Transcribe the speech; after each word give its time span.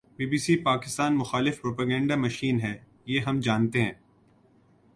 Be 0.17 0.25
B 0.25 0.37
C, 0.37 0.55
Pakistan 0.57 1.15
مخالف 1.15 1.61
propaganda 1.61 2.15
machine 2.15 2.61
ہے۔ 2.61 2.77
یہ 3.05 3.19
ہم 3.19 3.39
جانتے 3.39 3.81
ہیں 3.81 3.93